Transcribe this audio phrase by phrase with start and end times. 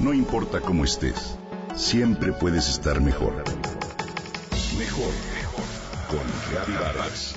[0.00, 1.36] No importa cómo estés,
[1.76, 3.44] siempre puedes estar mejor.
[4.78, 5.64] Mejor, mejor.
[6.08, 7.34] Con Reavivadas.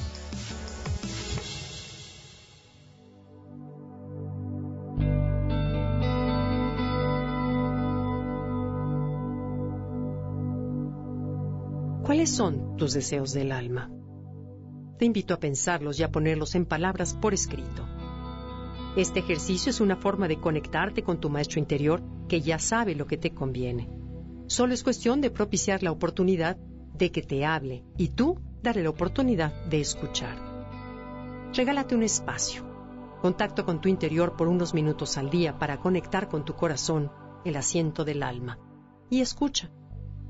[12.04, 13.91] ¿Cuáles son tus deseos del alma?
[14.98, 17.93] Te invito a pensarlos y a ponerlos en palabras por escrito.
[18.96, 23.08] Este ejercicio es una forma de conectarte con tu maestro interior que ya sabe lo
[23.08, 23.90] que te conviene.
[24.45, 28.91] Solo es cuestión de propiciar la oportunidad de que te hable y tú darle la
[28.91, 30.38] oportunidad de escuchar.
[31.55, 32.64] Regálate un espacio,
[33.20, 37.12] contacto con tu interior por unos minutos al día para conectar con tu corazón,
[37.45, 38.59] el asiento del alma,
[39.09, 39.72] y escucha.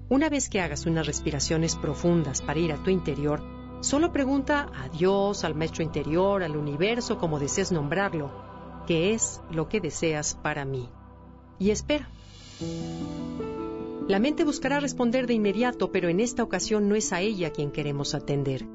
[0.08, 3.44] Una vez que hagas unas respiraciones profundas para ir a tu interior,
[3.82, 8.53] solo pregunta a Dios, al maestro interior, al universo, como desees nombrarlo,
[8.86, 10.90] qué es lo que deseas para mí.
[11.60, 12.10] Y espera.
[14.08, 17.72] La mente buscará responder de inmediato, pero en esta ocasión no es a ella quien
[17.72, 18.68] queremos atender.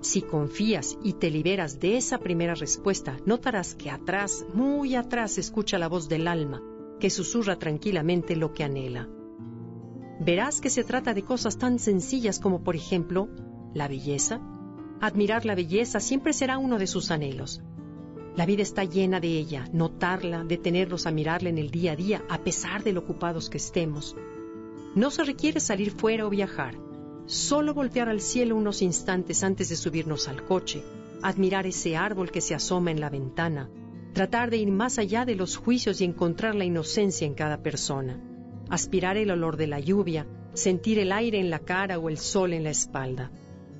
[0.00, 5.78] Si confías y te liberas de esa primera respuesta, notarás que atrás, muy atrás, escucha
[5.78, 6.62] la voz del alma,
[7.00, 9.08] que susurra tranquilamente lo que anhela.
[10.20, 13.28] Verás que se trata de cosas tan sencillas como, por ejemplo,
[13.74, 14.40] la belleza.
[15.00, 17.62] Admirar la belleza siempre será uno de sus anhelos.
[18.36, 22.24] La vida está llena de ella, notarla, detenernos a mirarla en el día a día,
[22.28, 24.14] a pesar de lo ocupados que estemos.
[24.94, 26.74] No se requiere salir fuera o viajar,
[27.26, 30.82] solo voltear al cielo unos instantes antes de subirnos al coche,
[31.22, 33.70] admirar ese árbol que se asoma en la ventana,
[34.12, 38.20] tratar de ir más allá de los juicios y encontrar la inocencia en cada persona
[38.68, 42.52] aspirar el olor de la lluvia, sentir el aire en la cara o el sol
[42.52, 43.30] en la espalda.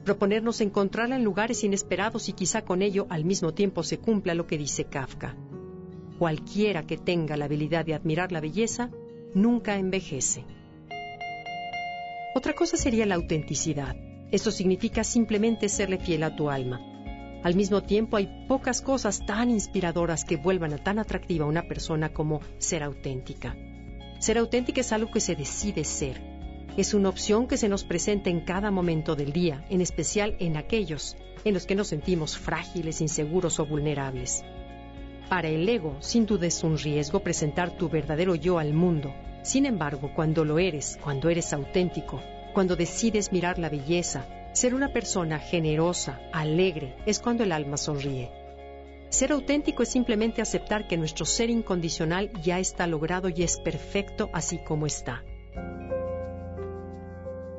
[0.07, 4.47] Proponernos encontrarla en lugares inesperados y quizá con ello al mismo tiempo se cumpla lo
[4.47, 5.35] que dice Kafka.
[6.21, 8.89] Cualquiera que tenga la habilidad de admirar la belleza,
[9.35, 10.45] nunca envejece.
[12.37, 13.97] Otra cosa sería la autenticidad.
[14.31, 16.81] Esto significa simplemente serle fiel a tu alma.
[17.43, 22.13] Al mismo tiempo hay pocas cosas tan inspiradoras que vuelvan a tan atractiva una persona
[22.13, 23.57] como ser auténtica.
[24.21, 26.23] Ser auténtica es algo que se decide ser.
[26.77, 30.59] Es una opción que se nos presenta en cada momento del día, en especial en
[30.59, 34.45] aquellos en los que nos sentimos frágiles, inseguros o vulnerables.
[35.31, 39.15] Para el ego, sin duda es un riesgo presentar tu verdadero yo al mundo.
[39.43, 42.21] Sin embargo, cuando lo eres, cuando eres auténtico,
[42.53, 48.31] cuando decides mirar la belleza, ser una persona generosa, alegre, es cuando el alma sonríe.
[49.09, 54.29] Ser auténtico es simplemente aceptar que nuestro ser incondicional ya está logrado y es perfecto
[54.35, 55.23] así como está.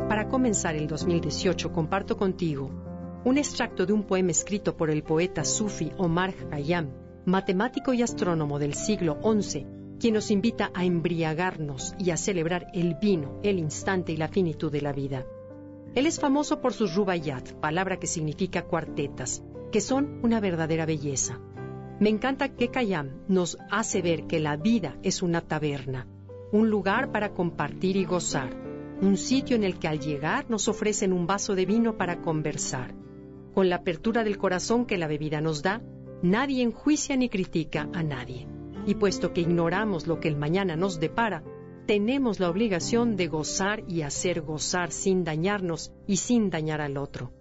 [0.07, 2.72] Para comenzar el 2018 comparto contigo
[3.25, 6.91] un extracto de un poema escrito por el poeta sufi Omar Khayyam,
[7.25, 9.68] matemático y astrónomo del siglo XI,
[10.00, 14.72] quien nos invita a embriagarnos y a celebrar el vino, el instante y la finitud
[14.72, 15.25] de la vida.
[15.94, 19.44] Él es famoso por sus rubayat, palabra que significa cuartetas,
[19.74, 21.38] que son una verdadera belleza.
[22.00, 26.07] Me encanta que Kayam nos hace ver que la vida es una taberna,
[26.53, 28.66] un lugar para compartir y gozar,
[29.01, 32.95] un sitio en el que al llegar nos ofrecen un vaso de vino para conversar.
[33.53, 35.81] Con la apertura del corazón que la bebida nos da,
[36.21, 38.47] nadie enjuicia ni critica a nadie.
[38.85, 41.43] Y puesto que ignoramos lo que el mañana nos depara,
[41.85, 47.31] tenemos la obligación de gozar y hacer gozar sin dañarnos y sin dañar al otro.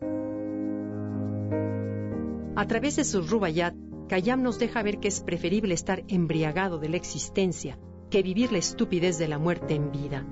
[2.54, 3.74] A través de su Rubayat,
[4.08, 7.78] Kayam nos deja ver que es preferible estar embriagado de la existencia
[8.10, 10.24] que vivir la estupidez de la muerte en vida.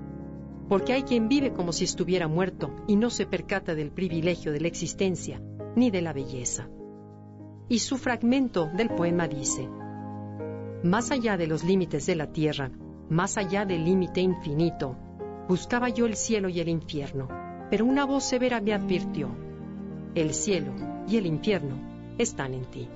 [0.75, 4.59] Porque hay quien vive como si estuviera muerto y no se percata del privilegio de
[4.59, 5.41] la existencia
[5.77, 6.69] ni de la belleza.
[7.69, 9.69] Y su fragmento del poema dice,
[10.83, 12.73] Más allá de los límites de la tierra,
[13.09, 14.97] más allá del límite infinito,
[15.49, 17.29] buscaba yo el cielo y el infierno,
[17.71, 19.29] pero una voz severa me advirtió,
[20.17, 20.73] el cielo
[21.07, 21.77] y el infierno
[22.19, 22.89] están en ti.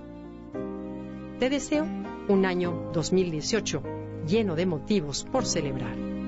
[1.39, 1.87] Te deseo
[2.27, 3.83] un año 2018
[4.27, 6.28] lleno de motivos por celebrar.